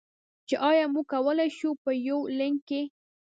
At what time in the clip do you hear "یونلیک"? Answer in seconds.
2.07-2.55